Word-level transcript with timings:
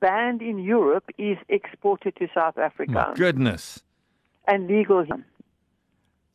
banned 0.00 0.42
in 0.42 0.58
Europe 0.58 1.04
is 1.18 1.38
exported 1.48 2.16
to 2.16 2.28
South 2.34 2.58
Africa. 2.58 2.92
My 2.92 3.14
goodness. 3.14 3.82
And 4.46 4.66
legal 4.66 5.04
here. 5.04 5.24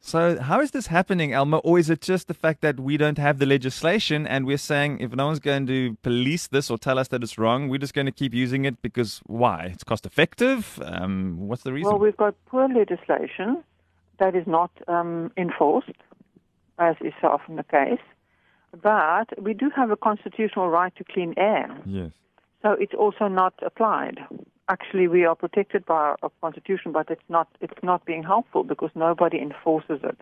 So, 0.05 0.37
how 0.37 0.59
is 0.59 0.71
this 0.71 0.87
happening, 0.87 1.31
Elma? 1.31 1.59
Or 1.59 1.79
is 1.79 1.89
it 1.89 2.01
just 2.01 2.27
the 2.27 2.33
fact 2.33 2.59
that 2.59 2.77
we 2.77 2.97
don't 2.97 3.17
have 3.17 3.39
the 3.39 3.45
legislation 3.45 4.27
and 4.27 4.45
we're 4.45 4.57
saying 4.57 4.99
if 4.99 5.15
no 5.15 5.27
one's 5.27 5.39
going 5.39 5.65
to 5.67 5.95
police 6.03 6.47
this 6.47 6.69
or 6.69 6.77
tell 6.77 6.99
us 6.99 7.07
that 7.07 7.23
it's 7.23 7.37
wrong, 7.37 7.69
we're 7.69 7.77
just 7.77 7.93
going 7.93 8.05
to 8.07 8.11
keep 8.11 8.33
using 8.33 8.65
it 8.65 8.81
because 8.81 9.21
why? 9.27 9.69
It's 9.73 9.85
cost 9.85 10.05
effective? 10.05 10.77
Um, 10.83 11.47
what's 11.47 11.63
the 11.63 11.71
reason? 11.71 11.89
Well, 11.89 11.99
we've 11.99 12.17
got 12.17 12.35
poor 12.47 12.67
legislation 12.67 13.63
that 14.19 14.35
is 14.35 14.45
not 14.45 14.71
um, 14.89 15.31
enforced, 15.37 15.95
as 16.79 16.97
is 16.99 17.13
so 17.21 17.29
often 17.29 17.55
the 17.55 17.63
case. 17.63 18.03
But 18.81 19.41
we 19.41 19.53
do 19.53 19.71
have 19.73 19.89
a 19.89 19.95
constitutional 19.95 20.67
right 20.67 20.93
to 20.97 21.05
clean 21.05 21.33
air. 21.37 21.73
Yes. 21.85 22.11
So 22.61 22.73
it's 22.73 22.93
also 22.93 23.29
not 23.29 23.53
applied 23.65 24.19
actually 24.69 25.07
we 25.07 25.25
are 25.25 25.35
protected 25.35 25.85
by 25.85 25.95
our, 25.95 26.17
our, 26.23 26.31
constitution, 26.41 26.91
but 26.91 27.09
it's 27.09 27.29
not 27.29 27.47
it's 27.61 27.81
not 27.83 28.05
being 28.05 28.23
helpful 28.23 28.63
because 28.63 28.89
nobody 28.95 29.39
enforces 29.39 29.99
it. 30.03 30.19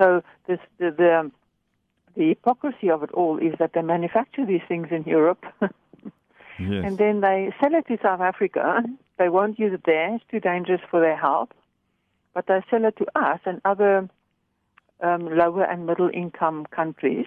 So 0.00 0.22
this 0.46 0.58
the 0.78 0.90
the, 0.90 1.30
the 2.14 2.28
hypocrisy 2.28 2.90
of 2.90 3.02
it 3.02 3.10
all 3.12 3.38
is 3.38 3.54
that 3.58 3.72
they 3.72 3.82
manufacture 3.82 4.46
these 4.46 4.62
things 4.68 4.88
in 4.90 5.02
Europe, 5.04 5.44
yes. 5.60 5.72
and 6.58 6.98
then 6.98 7.20
they 7.20 7.52
sell 7.60 7.74
it 7.74 7.86
to 7.88 7.98
South 8.02 8.20
Africa. 8.20 8.82
They 9.18 9.28
won't 9.28 9.58
use 9.58 9.72
it 9.72 9.82
there; 9.84 10.14
it's 10.14 10.24
too 10.30 10.40
dangerous 10.40 10.80
for 10.90 11.00
their 11.00 11.16
health. 11.16 11.50
But 12.34 12.46
they 12.46 12.60
sell 12.70 12.84
it 12.84 12.96
to 12.98 13.06
us 13.16 13.40
and 13.46 13.60
other 13.64 14.08
um, 15.00 15.26
lower 15.26 15.64
and 15.64 15.86
middle 15.86 16.10
income 16.12 16.66
countries, 16.70 17.26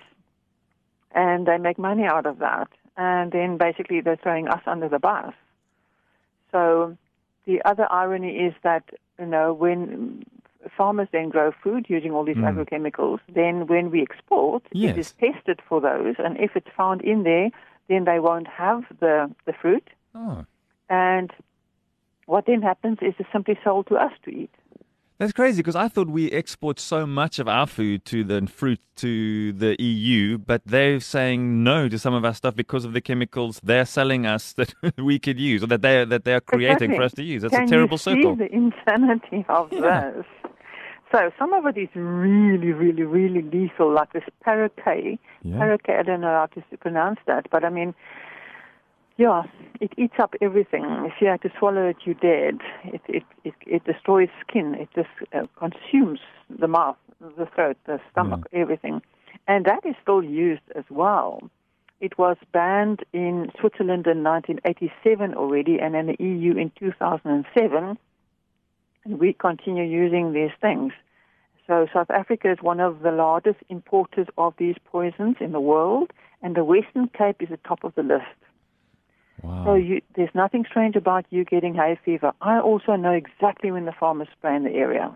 and 1.13 1.46
they 1.46 1.57
make 1.57 1.78
money 1.78 2.06
out 2.06 2.25
of 2.25 2.40
that. 2.40 2.69
And 2.97 3.31
then 3.31 3.57
basically 3.57 4.01
they're 4.01 4.18
throwing 4.22 4.47
us 4.47 4.62
under 4.66 4.88
the 4.88 5.00
bus. 5.00 5.34
So 6.51 6.97
the 7.45 7.62
other 7.66 7.88
irony 7.91 8.38
is 8.38 8.53
that, 8.63 8.84
you 9.19 9.25
know, 9.25 9.53
when 9.53 10.25
farmers 10.78 11.07
then 11.12 11.29
grow 11.29 11.51
food 11.63 11.85
using 11.89 12.12
all 12.12 12.23
these 12.23 12.35
mm. 12.35 12.44
agrochemicals, 12.44 13.19
then 13.34 13.67
when 13.67 13.91
we 13.91 14.01
export, 14.01 14.63
yes. 14.72 14.91
it 14.91 15.00
is 15.00 15.12
tested 15.13 15.59
for 15.67 15.81
those. 15.81 16.16
And 16.19 16.38
if 16.39 16.56
it's 16.56 16.69
found 16.75 17.01
in 17.01 17.23
there, 17.23 17.50
then 17.88 18.06
they 18.06 18.19
won't 18.19 18.47
have 18.47 18.84
the, 19.00 19.34
the 19.45 19.53
fruit. 19.53 19.88
Oh. 20.13 20.45
And 20.89 21.31
what 22.25 22.45
then 22.45 22.62
happens 22.62 23.00
is 23.01 23.13
it's 23.18 23.31
simply 23.31 23.57
sold 23.63 23.88
to 23.88 23.95
us 23.95 24.12
to 24.25 24.29
eat. 24.31 24.51
That's 25.22 25.34
crazy 25.34 25.58
because 25.58 25.76
I 25.76 25.88
thought 25.88 26.08
we 26.08 26.32
export 26.32 26.80
so 26.80 27.06
much 27.06 27.38
of 27.38 27.48
our 27.48 27.68
food 27.68 28.06
to 28.06 28.24
the 28.24 28.48
fruit 28.48 28.80
to 28.96 29.54
the 29.54 29.80
EU, 29.80 30.40
but 30.40 30.64
they're 30.66 31.00
saying 31.00 31.64
no 31.64 31.88
to 31.88 32.00
some 32.00 32.16
of 32.16 32.26
our 32.26 32.34
stuff 32.34 32.56
because 32.56 32.86
of 32.86 32.94
the 32.94 33.02
chemicals 33.02 33.60
they're 33.64 33.86
selling 33.86 34.26
us 34.26 34.54
that 34.58 34.74
we 34.98 35.20
could 35.20 35.40
use 35.40 35.62
or 35.62 35.68
that 35.68 35.84
they 35.84 36.06
that 36.06 36.26
they 36.26 36.34
are 36.34 36.42
creating 36.42 36.90
exactly. 36.90 36.98
for 36.98 37.04
us 37.04 37.14
to 37.14 37.24
use. 37.24 37.44
That's 37.44 37.54
Can 37.54 37.66
a 37.66 37.68
terrible 37.68 37.94
you 37.94 37.98
circle. 38.00 38.36
See 38.36 38.46
the 38.46 38.52
insanity 38.52 39.46
of 39.48 39.72
Yeah. 39.72 40.10
this. 40.10 40.26
So 41.12 41.30
some 41.38 41.54
of 41.54 41.68
it 41.68 41.78
is 41.78 41.90
really, 41.94 42.72
really, 42.72 43.04
really 43.04 43.44
lethal, 43.44 43.94
like 43.94 44.14
this 44.14 44.24
paraquat. 44.44 45.20
Yeah. 45.44 45.78
I 45.88 46.02
don't 46.02 46.22
know 46.22 46.30
how 46.30 46.48
to 46.48 46.78
pronounce 46.78 47.20
that, 47.28 47.46
but 47.52 47.64
I 47.64 47.70
mean, 47.70 47.94
yeah, 49.22 49.44
it 49.80 49.92
eats 49.98 50.16
up 50.20 50.34
everything. 50.42 50.84
If 51.06 51.14
you 51.22 51.28
had 51.28 51.44
to 51.44 51.52
swallow 51.59 51.88
it, 51.88 51.98
you're 52.06 52.16
dead. 52.16 52.58
It 52.86 53.02
it 53.08 53.24
it, 53.44 53.54
it 53.68 53.84
destroys 53.84 54.30
skin. 54.42 54.74
It 54.74 54.90
just 54.96 55.14
uh, 55.32 55.46
consumes 55.64 56.20
the 56.50 56.68
mouth, 56.68 56.98
the 57.20 57.48
throat, 57.54 57.78
the 57.86 58.00
stomach, 58.12 58.48
everything, 58.52 59.04
and 59.48 59.66
that 59.66 59.86
is 59.86 59.94
still 60.02 60.24
used 60.24 60.68
as 60.76 60.86
well. 60.90 61.40
It 62.00 62.18
was 62.18 62.38
banned 62.52 63.02
in 63.14 63.52
Switzerland 63.60 64.08
in 64.08 64.24
1987 64.24 65.36
already, 65.36 65.78
and 65.80 65.96
in 65.96 66.08
the 66.08 66.18
EU 66.20 66.58
in 66.58 66.72
2007. 66.80 67.98
And 69.06 69.20
we 69.20 69.34
continue 69.34 69.84
using 69.84 70.34
these 70.34 70.56
things. 70.62 70.94
So 71.68 71.86
South 71.94 72.10
Africa 72.10 72.52
is 72.52 72.58
one 72.62 72.80
of 72.80 73.02
the 73.02 73.12
largest 73.12 73.60
importers 73.70 74.28
of 74.40 74.56
these 74.58 74.78
poisons 74.86 75.36
in 75.40 75.52
the 75.52 75.62
world, 75.62 76.12
and 76.42 76.56
the 76.56 76.64
Western 76.64 77.08
Cape 77.16 77.40
is 77.40 77.52
at 77.52 77.62
the 77.62 77.68
top 77.68 77.84
of 77.84 77.94
the 77.94 78.04
list. 78.04 78.40
Wow. 79.44 79.66
So 79.66 79.75
you, 79.75 80.02
there's 80.16 80.34
nothing 80.34 80.66
strange 80.69 80.96
about 80.96 81.25
you 81.29 81.44
getting 81.46 81.74
hay 81.74 81.97
fever. 82.03 82.31
I 82.41 82.59
also 82.59 82.96
know 82.96 83.12
exactly 83.12 83.72
when 83.72 83.85
the 83.85 83.91
farmers 83.91 84.28
spray 84.38 84.56
in 84.56 84.63
the 84.63 84.72
area. 84.72 85.13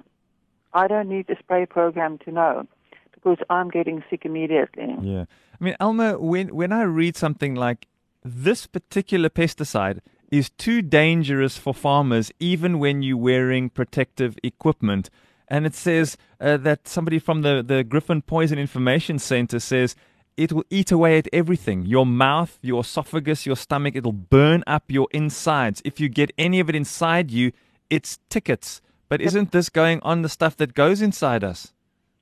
I 0.74 0.88
don't 0.88 1.08
need 1.08 1.28
the 1.28 1.36
spray 1.40 1.66
program 1.66 2.18
to 2.25 2.31
know 2.31 2.68
because 3.14 3.38
I'm 3.50 3.69
getting 3.69 4.03
sick 4.09 4.25
immediately. 4.25 4.96
Yeah. 5.02 5.25
I 5.59 5.64
mean, 5.64 5.75
Elma, 5.80 6.19
when 6.19 6.53
when 6.56 6.72
I 6.72 6.84
read 6.84 7.16
something 7.16 7.56
like 7.56 7.88
this 8.24 8.68
particular 8.68 9.30
pesticide 9.30 10.00
is 10.31 10.50
too 10.50 10.81
dangerous 10.81 11.58
for 11.58 11.74
farmers, 11.74 12.31
even 12.40 12.80
when 12.80 13.03
you're 13.03 13.18
wearing 13.18 13.69
protective 13.69 14.38
equipment, 14.44 15.09
and 15.47 15.66
it 15.66 15.75
says 15.75 16.18
uh, 16.41 16.58
that 16.58 16.88
somebody 16.88 17.19
from 17.19 17.41
the 17.41 17.64
the 17.66 17.84
Griffin 17.84 18.22
Poison 18.22 18.59
Information 18.59 19.18
Center 19.19 19.59
says 19.59 19.96
it 20.38 20.51
will 20.51 20.66
eat 20.69 20.91
away 20.91 21.18
at 21.18 21.28
everything 21.31 21.85
your 21.85 22.06
mouth, 22.06 22.59
your 22.62 22.81
esophagus, 22.81 23.46
your 23.46 23.56
stomach. 23.56 23.96
It'll 23.96 24.12
burn 24.12 24.63
up 24.68 24.84
your 24.90 25.07
insides. 25.12 25.82
If 25.85 25.99
you 25.99 26.09
get 26.09 26.32
any 26.37 26.59
of 26.59 26.70
it 26.70 26.76
inside 26.76 27.32
you, 27.32 27.52
it's 27.90 28.20
tickets. 28.29 28.82
But 29.08 29.22
isn't 29.22 29.52
this 29.52 29.70
going 29.70 29.99
on 30.02 30.23
the 30.23 30.29
stuff 30.29 30.58
that 30.58 30.73
goes 30.73 31.02
inside 31.02 31.43
us? 31.43 31.73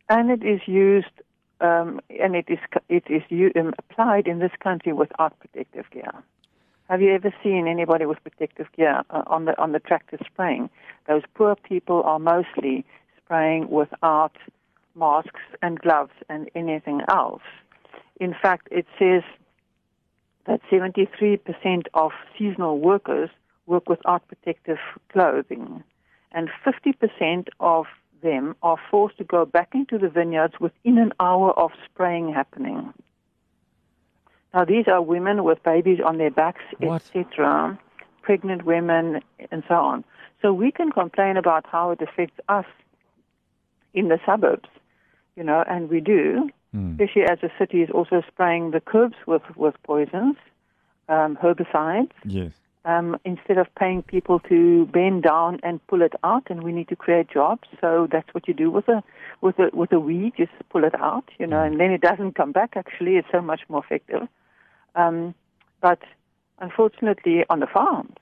And 0.09 0.29
it 0.29 0.43
is 0.43 0.61
used, 0.67 1.21
um, 1.61 2.01
and 2.09 2.35
it 2.35 2.45
is 2.49 2.59
it 2.89 3.05
is 3.09 3.23
um, 3.55 3.73
applied 3.79 4.27
in 4.27 4.39
this 4.39 4.51
country 4.61 4.93
without 4.93 5.39
protective 5.39 5.89
gear. 5.91 6.11
Have 6.89 7.01
you 7.01 7.15
ever 7.15 7.33
seen 7.41 7.67
anybody 7.67 8.05
with 8.05 8.21
protective 8.21 8.67
gear 8.75 9.01
uh, 9.09 9.23
on 9.27 9.45
the 9.45 9.59
on 9.59 9.71
the 9.71 9.79
tractor 9.79 10.19
spraying? 10.25 10.69
Those 11.07 11.23
poor 11.33 11.55
people 11.55 12.03
are 12.03 12.19
mostly 12.19 12.85
spraying 13.17 13.69
without 13.69 14.35
masks 14.93 15.41
and 15.61 15.79
gloves 15.79 16.11
and 16.29 16.49
anything 16.53 17.01
else. 17.09 17.41
In 18.19 18.35
fact, 18.39 18.67
it 18.71 18.85
says 18.99 19.23
that 20.45 20.61
73% 20.71 21.85
of 21.93 22.11
seasonal 22.37 22.79
workers 22.79 23.29
work 23.65 23.87
without 23.87 24.27
protective 24.27 24.77
clothing, 25.09 25.83
and 26.31 26.49
50% 26.65 27.47
of 27.59 27.85
them 28.21 28.55
are 28.61 28.77
forced 28.89 29.17
to 29.17 29.23
go 29.23 29.45
back 29.45 29.69
into 29.73 29.97
the 29.97 30.09
vineyards 30.09 30.59
within 30.59 30.97
an 30.97 31.13
hour 31.19 31.51
of 31.51 31.71
spraying 31.85 32.33
happening. 32.33 32.93
Now, 34.53 34.65
these 34.65 34.87
are 34.87 35.01
women 35.01 35.43
with 35.43 35.63
babies 35.63 35.99
on 36.05 36.17
their 36.17 36.31
backs, 36.31 36.63
etc., 36.81 37.77
pregnant 38.21 38.65
women, 38.65 39.21
and 39.51 39.63
so 39.67 39.75
on. 39.75 40.03
So 40.41 40.53
we 40.53 40.71
can 40.71 40.91
complain 40.91 41.37
about 41.37 41.65
how 41.67 41.91
it 41.91 42.01
affects 42.01 42.39
us 42.49 42.65
in 43.93 44.09
the 44.09 44.19
suburbs, 44.25 44.69
you 45.35 45.43
know, 45.43 45.63
and 45.67 45.89
we 45.89 46.01
do, 46.01 46.49
Mm. 46.75 46.93
especially 46.93 47.23
as 47.23 47.39
the 47.39 47.51
city 47.59 47.83
is 47.83 47.89
also 47.91 48.23
spraying 48.27 48.71
the 48.71 48.81
curbs 48.81 49.15
with, 49.27 49.43
with 49.55 49.75
poisons, 49.83 50.37
um, 51.07 51.37
herbicides, 51.37 52.11
Yes. 52.25 52.51
um, 52.85 53.15
instead 53.23 53.59
of 53.59 53.67
paying 53.75 54.01
people 54.01 54.39
to 54.39 54.87
bend 54.87 55.21
down 55.21 55.59
and 55.61 55.85
pull 55.85 56.01
it 56.01 56.13
out, 56.23 56.47
and 56.49 56.63
we 56.63 56.71
need 56.71 56.87
to 56.87 56.95
create 56.95 57.29
jobs. 57.29 57.67
So 57.79 58.07
that's 58.11 58.33
what 58.33 58.47
you 58.47 58.55
do 58.55 58.71
with 58.71 58.87
a 58.89 59.03
with 59.41 59.59
a 59.59 59.69
with 59.73 59.91
a 59.93 59.99
weed. 59.99 60.33
Just 60.35 60.51
pull 60.69 60.83
it 60.83 60.95
out, 60.95 61.29
you 61.37 61.45
know, 61.45 61.61
and 61.61 61.79
then 61.79 61.91
it 61.91 62.01
doesn't 62.01 62.33
come 62.33 62.51
back. 62.51 62.71
Actually, 62.75 63.17
it's 63.17 63.27
so 63.31 63.41
much 63.41 63.61
more 63.69 63.83
effective. 63.83 64.27
Um, 64.95 65.35
but 65.79 65.99
unfortunately, 66.59 67.45
on 67.49 67.59
the 67.59 67.67
farms, 67.67 68.17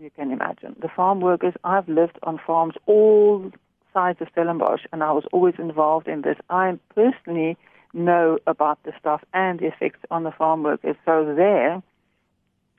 you 0.00 0.10
can 0.10 0.32
imagine 0.32 0.74
the 0.80 0.88
farm 0.88 1.20
workers. 1.20 1.54
I've 1.62 1.88
lived 1.88 2.18
on 2.24 2.40
farms 2.44 2.74
all 2.86 3.52
sides 3.92 4.20
of 4.20 4.28
Stellenbosch, 4.32 4.82
and 4.92 5.04
I 5.04 5.12
was 5.12 5.24
always 5.32 5.54
involved 5.58 6.08
in 6.08 6.22
this. 6.22 6.38
I 6.50 6.78
personally 6.94 7.56
know 7.92 8.38
about 8.46 8.82
the 8.84 8.92
stuff 8.98 9.22
and 9.32 9.60
the 9.60 9.66
effects 9.66 10.00
on 10.10 10.24
the 10.24 10.32
farm 10.32 10.62
workers. 10.62 10.96
So 11.04 11.34
there 11.36 11.82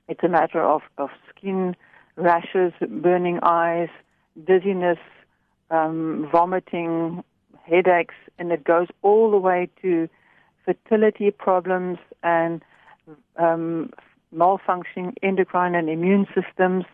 it's 0.08 0.22
a 0.22 0.28
matter 0.28 0.62
of, 0.62 0.82
of 0.98 1.10
skin 1.30 1.76
rashes, 2.16 2.72
burning 2.88 3.40
eyes, 3.42 3.88
dizziness, 4.46 4.98
um, 5.70 6.28
vomiting, 6.30 7.24
headaches, 7.64 8.14
and 8.38 8.52
it 8.52 8.64
goes 8.64 8.88
all 9.02 9.30
the 9.30 9.38
way 9.38 9.68
to 9.82 10.08
fertility 10.64 11.30
problems 11.30 11.98
and 12.22 12.62
um, 13.36 13.90
malfunctioning 14.34 15.14
endocrine 15.22 15.74
and 15.74 15.88
immune 15.88 16.26
systems, 16.34 16.84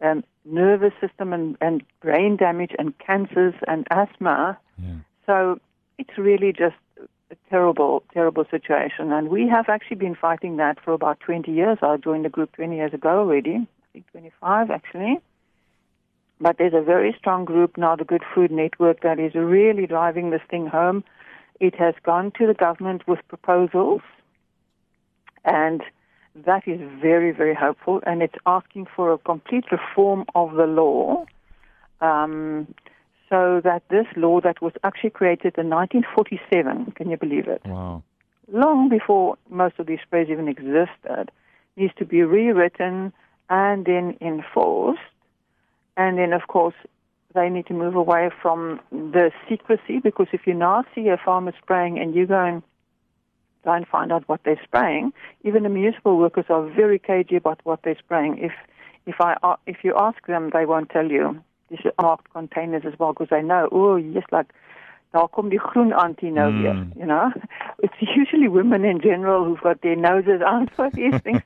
um, 0.00 0.22
nervous 0.44 0.92
system 1.00 1.32
and, 1.32 1.56
and 1.60 1.82
brain 2.00 2.36
damage 2.36 2.72
and 2.78 2.98
cancers 2.98 3.54
and 3.66 3.86
asthma. 3.90 4.58
Yeah. 4.78 4.94
So 5.26 5.60
it's 5.98 6.18
really 6.18 6.52
just 6.52 6.74
a 7.32 7.50
terrible, 7.50 8.04
terrible 8.12 8.44
situation. 8.50 9.10
And 9.10 9.28
we 9.28 9.48
have 9.48 9.68
actually 9.68 9.96
been 9.96 10.14
fighting 10.14 10.58
that 10.58 10.78
for 10.84 10.92
about 10.92 11.20
20 11.20 11.50
years. 11.50 11.78
I 11.82 11.96
joined 11.96 12.24
the 12.24 12.28
group 12.28 12.52
20 12.52 12.76
years 12.76 12.92
ago 12.92 13.20
already, 13.20 13.56
I 13.56 13.86
think 13.92 14.10
25 14.12 14.70
actually. 14.70 15.18
But 16.40 16.58
there's 16.58 16.74
a 16.74 16.82
very 16.82 17.14
strong 17.18 17.44
group 17.44 17.76
now, 17.76 17.96
the 17.96 18.04
Good 18.04 18.24
Food 18.34 18.50
Network, 18.50 19.00
that 19.02 19.18
is 19.18 19.34
really 19.34 19.86
driving 19.86 20.30
this 20.30 20.42
thing 20.50 20.66
home. 20.66 21.04
It 21.60 21.74
has 21.76 21.94
gone 22.02 22.32
to 22.38 22.46
the 22.46 22.54
government 22.54 23.06
with 23.06 23.20
proposals, 23.28 24.02
and 25.44 25.82
that 26.34 26.66
is 26.66 26.80
very, 27.00 27.30
very 27.30 27.54
helpful. 27.54 28.02
And 28.04 28.22
it's 28.22 28.34
asking 28.44 28.88
for 28.94 29.12
a 29.12 29.18
complete 29.18 29.66
reform 29.70 30.24
of 30.34 30.54
the 30.54 30.66
law. 30.66 31.26
Um, 32.00 32.74
so 33.32 33.62
that 33.64 33.82
this 33.88 34.04
law 34.14 34.42
that 34.42 34.60
was 34.60 34.74
actually 34.84 35.08
created 35.08 35.56
in 35.56 35.70
1947, 35.70 36.92
can 36.94 37.10
you 37.10 37.16
believe 37.16 37.48
it? 37.48 37.62
Wow. 37.64 38.02
Long 38.52 38.90
before 38.90 39.38
most 39.48 39.78
of 39.78 39.86
these 39.86 40.00
sprays 40.02 40.28
even 40.28 40.48
existed, 40.48 41.30
needs 41.76 41.94
to 41.96 42.04
be 42.04 42.22
rewritten 42.22 43.10
and 43.48 43.86
then 43.86 44.18
enforced. 44.20 45.00
And 45.96 46.18
then, 46.18 46.34
of 46.34 46.46
course, 46.48 46.74
they 47.34 47.48
need 47.48 47.66
to 47.68 47.72
move 47.72 47.94
away 47.94 48.28
from 48.42 48.80
the 48.90 49.30
secrecy 49.48 49.98
because 49.98 50.26
if 50.32 50.46
you 50.46 50.52
now 50.52 50.84
see 50.94 51.08
a 51.08 51.16
farmer 51.16 51.54
spraying 51.62 51.98
and 51.98 52.14
you 52.14 52.26
go 52.26 52.44
and 52.44 52.62
try 53.62 53.78
and 53.78 53.88
find 53.88 54.12
out 54.12 54.28
what 54.28 54.40
they're 54.44 54.60
spraying, 54.62 55.14
even 55.42 55.62
the 55.62 55.70
municipal 55.70 56.18
workers 56.18 56.44
are 56.50 56.68
very 56.68 56.98
cagey 56.98 57.36
about 57.36 57.60
what 57.64 57.80
they're 57.82 57.98
spraying. 57.98 58.36
If 58.38 58.52
if 59.06 59.16
I 59.22 59.36
if 59.66 59.78
you 59.82 59.94
ask 59.96 60.26
them, 60.26 60.50
they 60.52 60.66
won't 60.66 60.90
tell 60.90 61.10
you. 61.10 61.42
These 61.72 61.92
marked 62.00 62.28
containers 62.32 62.84
as 62.84 62.98
well 62.98 63.12
because 63.14 63.30
they 63.30 63.42
know. 63.42 63.68
Oh, 63.72 63.96
yes, 63.96 64.24
like 64.30 64.50
daar 65.10 65.28
kom 65.28 65.48
die 65.48 65.58
groen 65.60 65.92
antie 65.92 66.30
nou 66.30 66.50
Mm. 66.52 66.60
weer, 66.60 66.76
you 66.96 67.06
know. 67.06 67.32
It's 67.84 68.00
usually 68.16 68.48
women 68.48 68.84
in 68.84 69.00
general 69.00 69.44
who've 69.44 69.60
got 69.62 69.80
their 69.80 69.96
noses 69.96 70.40
on 70.42 70.68
for 70.76 70.90
these 70.94 71.14
things. 71.24 71.42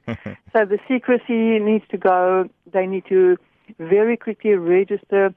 so 0.52 0.64
the 0.64 0.78
secrecy 0.88 1.58
needs 1.58 1.84
to 1.88 1.96
go. 1.99 2.49
They 2.73 2.87
need 2.87 3.05
to 3.08 3.37
very 3.78 4.17
quickly 4.17 4.55
register 4.55 5.32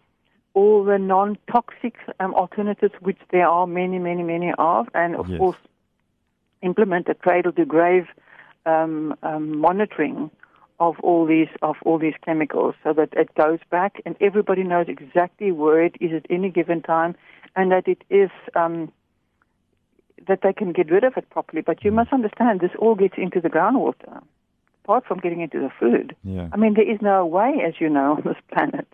all 0.53 0.83
the 0.83 0.97
non-toxic 0.97 1.95
um, 2.19 2.33
alternatives, 2.33 2.93
which 3.01 3.19
there 3.31 3.47
are 3.47 3.67
many, 3.67 3.99
many, 3.99 4.23
many 4.23 4.51
of, 4.57 4.87
and 4.93 5.15
of 5.15 5.27
Yes. 5.29 5.37
course 5.39 5.57
implement 6.61 7.07
a 7.09 7.13
cradle-to-grave 7.13 8.07
um, 8.65 9.13
um, 9.23 9.57
monitoring 9.59 10.29
of 10.79 10.99
all 11.01 11.25
these 11.25 11.49
of 11.61 11.75
all 11.85 11.97
these 11.97 12.13
chemicals, 12.23 12.75
so 12.83 12.93
that 12.93 13.09
it 13.13 13.33
goes 13.35 13.59
back 13.69 14.01
and 14.05 14.15
everybody 14.21 14.63
knows 14.63 14.87
exactly 14.87 15.51
where 15.51 15.83
it 15.83 15.95
is 15.99 16.13
at 16.13 16.25
any 16.29 16.49
given 16.49 16.81
time, 16.81 17.15
and 17.55 17.71
that 17.71 17.87
it 17.87 18.03
is 18.09 18.29
um, 18.55 18.91
that 20.27 20.41
they 20.41 20.53
can 20.53 20.71
get 20.71 20.89
rid 20.91 21.03
of 21.03 21.17
it 21.17 21.29
properly. 21.29 21.61
But 21.61 21.83
you 21.83 21.91
must 21.91 22.13
understand, 22.13 22.59
this 22.59 22.71
all 22.79 22.95
gets 22.95 23.15
into 23.17 23.41
the 23.41 23.49
groundwater, 23.49 24.21
apart 24.83 25.05
from 25.05 25.19
getting 25.19 25.41
into 25.41 25.59
the 25.59 25.71
food. 25.79 26.15
Yeah. 26.23 26.49
I 26.51 26.57
mean, 26.57 26.73
there 26.75 26.89
is 26.89 27.01
no 27.01 27.25
way, 27.25 27.61
as 27.65 27.75
you 27.79 27.89
know, 27.89 28.13
on 28.17 28.21
this 28.23 28.37
planet. 28.51 28.87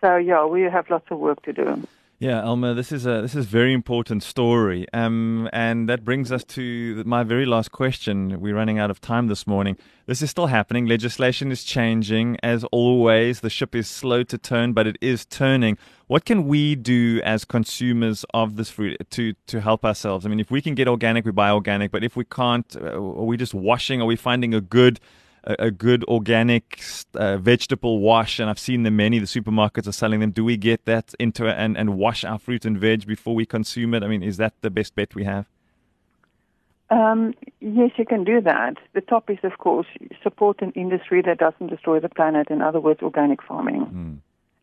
So 0.00 0.16
yeah, 0.16 0.44
we 0.44 0.62
have 0.62 0.90
lots 0.90 1.06
of 1.10 1.18
work 1.18 1.42
to 1.42 1.52
do. 1.52 1.82
Yeah, 2.18 2.42
Elma, 2.42 2.72
this 2.72 2.92
is 2.92 3.04
a 3.04 3.20
this 3.20 3.34
is 3.34 3.44
a 3.44 3.48
very 3.48 3.74
important 3.74 4.22
story, 4.22 4.86
um, 4.94 5.50
and 5.52 5.86
that 5.90 6.02
brings 6.02 6.32
us 6.32 6.44
to 6.44 7.04
my 7.04 7.22
very 7.22 7.44
last 7.44 7.72
question. 7.72 8.40
We're 8.40 8.54
running 8.54 8.78
out 8.78 8.90
of 8.90 9.02
time 9.02 9.26
this 9.26 9.46
morning. 9.46 9.76
This 10.06 10.22
is 10.22 10.30
still 10.30 10.46
happening. 10.46 10.86
Legislation 10.86 11.52
is 11.52 11.62
changing, 11.62 12.38
as 12.42 12.64
always. 12.72 13.40
The 13.40 13.50
ship 13.50 13.74
is 13.74 13.86
slow 13.86 14.22
to 14.22 14.38
turn, 14.38 14.72
but 14.72 14.86
it 14.86 14.96
is 15.02 15.26
turning. 15.26 15.76
What 16.06 16.24
can 16.24 16.46
we 16.46 16.74
do 16.74 17.20
as 17.22 17.44
consumers 17.44 18.24
of 18.32 18.56
this 18.56 18.70
fruit 18.70 18.96
to 19.10 19.34
to 19.48 19.60
help 19.60 19.84
ourselves? 19.84 20.24
I 20.24 20.30
mean, 20.30 20.40
if 20.40 20.50
we 20.50 20.62
can 20.62 20.74
get 20.74 20.88
organic, 20.88 21.26
we 21.26 21.32
buy 21.32 21.50
organic. 21.50 21.90
But 21.90 22.02
if 22.02 22.16
we 22.16 22.24
can't, 22.24 22.74
uh, 22.76 22.96
are 22.96 23.26
we 23.26 23.36
just 23.36 23.52
washing? 23.52 24.00
Are 24.00 24.06
we 24.06 24.16
finding 24.16 24.54
a 24.54 24.62
good 24.62 25.00
a, 25.46 25.66
a 25.66 25.70
good 25.70 26.04
organic 26.04 26.80
uh, 27.14 27.36
vegetable 27.36 28.00
wash, 28.00 28.38
and 28.38 28.50
I've 28.50 28.58
seen 28.58 28.82
them 28.82 28.96
many. 28.96 29.18
The 29.18 29.26
supermarkets 29.26 29.86
are 29.86 29.92
selling 29.92 30.20
them. 30.20 30.30
Do 30.30 30.44
we 30.44 30.56
get 30.56 30.84
that 30.84 31.14
into 31.18 31.46
it 31.46 31.54
and, 31.56 31.76
and 31.76 31.96
wash 31.96 32.24
our 32.24 32.38
fruit 32.38 32.64
and 32.64 32.78
veg 32.78 33.06
before 33.06 33.34
we 33.34 33.46
consume 33.46 33.94
it? 33.94 34.02
I 34.02 34.08
mean, 34.08 34.22
is 34.22 34.36
that 34.36 34.54
the 34.60 34.70
best 34.70 34.94
bet 34.94 35.14
we 35.14 35.24
have? 35.24 35.46
Um, 36.88 37.34
yes, 37.60 37.90
you 37.96 38.04
can 38.04 38.22
do 38.22 38.40
that. 38.40 38.74
The 38.92 39.00
top 39.00 39.28
is, 39.28 39.38
of 39.42 39.58
course, 39.58 39.88
support 40.22 40.62
an 40.62 40.72
industry 40.72 41.20
that 41.22 41.38
doesn't 41.38 41.66
destroy 41.68 41.98
the 41.98 42.08
planet. 42.08 42.48
In 42.48 42.62
other 42.62 42.78
words, 42.80 43.02
organic 43.02 43.42
farming. 43.42 43.86
Mm. 43.86 44.18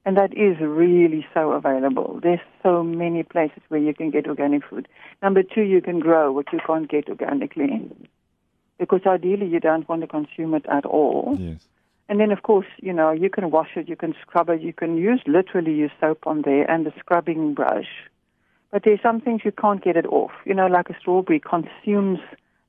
And 0.05 0.17
that 0.17 0.33
is 0.33 0.57
really 0.59 1.25
so 1.33 1.51
available. 1.51 2.19
There's 2.21 2.39
so 2.61 2.83
many 2.83 3.23
places 3.23 3.61
where 3.69 3.79
you 3.79 3.93
can 3.93 4.09
get 4.09 4.27
organic 4.27 4.65
food. 4.65 4.87
Number 5.21 5.43
two, 5.43 5.61
you 5.61 5.81
can 5.81 5.99
grow 5.99 6.31
what 6.31 6.51
you 6.51 6.59
can't 6.65 6.89
get 6.89 7.07
organically. 7.09 7.89
Because 8.79 9.01
ideally, 9.05 9.47
you 9.47 9.59
don't 9.59 9.87
want 9.87 10.01
to 10.01 10.07
consume 10.07 10.53
it 10.53 10.65
at 10.67 10.85
all. 10.85 11.37
Yes. 11.39 11.65
And 12.09 12.19
then, 12.19 12.31
of 12.31 12.43
course, 12.43 12.67
you 12.81 12.91
know, 12.91 13.11
you 13.11 13.29
can 13.29 13.49
wash 13.49 13.71
it, 13.75 13.87
you 13.87 13.95
can 13.95 14.13
scrub 14.21 14.49
it, 14.49 14.61
you 14.61 14.73
can 14.73 14.97
use 14.97 15.21
literally 15.25 15.73
use 15.73 15.91
soap 15.99 16.27
on 16.27 16.41
there 16.41 16.69
and 16.69 16.85
a 16.85 16.93
scrubbing 16.99 17.53
brush. 17.53 17.87
But 18.71 18.83
there's 18.83 19.01
some 19.01 19.21
things 19.21 19.41
you 19.45 19.51
can't 19.51 19.83
get 19.83 19.95
it 19.95 20.05
off. 20.07 20.31
You 20.45 20.53
know, 20.53 20.67
like 20.67 20.89
a 20.89 20.99
strawberry 20.99 21.39
consumes 21.39 22.19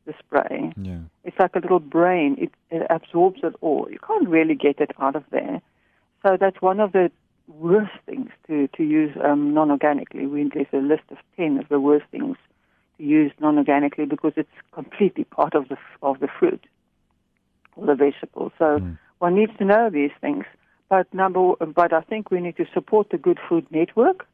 the 0.07 0.15
spray. 0.19 0.73
Yeah. 0.77 0.99
It's 1.25 1.39
like 1.39 1.57
a 1.57 1.61
little 1.61 1.81
brain. 1.81 2.37
It, 2.39 2.53
it 2.71 2.87
absorbs 2.91 3.41
it 3.43 3.55
all. 3.61 3.89
You 3.91 3.99
can't 4.07 4.29
really 4.29 4.55
get 4.55 4.81
it 4.81 4.91
out 5.01 5.17
of 5.17 5.25
there. 5.31 5.61
So 6.23 6.37
that's 6.39 6.61
one 6.61 6.81
of 6.81 6.93
the 6.93 7.11
worst 7.49 7.93
things 8.07 8.31
to, 8.47 8.69
to 8.69 8.83
use 8.83 9.17
um, 9.23 9.53
non-organically. 9.53 10.27
We, 10.27 10.49
there's 10.53 10.67
a 10.73 10.79
list 10.79 11.05
of 11.11 11.19
10 11.37 11.59
of 11.59 11.69
the 11.69 11.81
worst 11.81 12.07
things 12.11 12.37
to 12.99 13.05
use 13.05 13.33
non-organically 13.41 14.07
because 14.07 14.33
it's 14.37 14.49
completely 14.73 15.25
part 15.25 15.55
of 15.55 15.69
the, 15.69 15.77
of 16.03 16.21
the 16.21 16.29
fruit 16.39 16.65
or 17.77 17.87
the 17.87 17.95
vegetable. 17.95 18.53
So 18.59 18.79
Mm. 18.79 18.99
one 19.19 19.35
needs 19.35 19.57
to 19.59 19.65
know 19.65 19.91
these 19.91 20.13
things. 20.21 20.45
But 20.89 21.13
number, 21.15 21.55
but 21.81 21.93
I 21.93 22.03
think 22.03 22.31
we 22.31 22.41
need 22.41 22.57
to 22.57 22.67
support 22.75 23.11
the 23.11 23.19
Good 23.19 23.39
Food 23.49 23.67
Network, 23.71 24.27